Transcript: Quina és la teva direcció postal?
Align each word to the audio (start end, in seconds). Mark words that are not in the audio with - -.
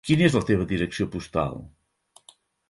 Quina 0.07 0.23
és 0.27 0.37
la 0.37 0.41
teva 0.47 0.65
direcció 0.71 1.07
postal? 1.17 1.61